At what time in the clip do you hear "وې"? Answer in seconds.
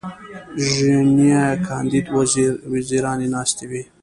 3.69-3.83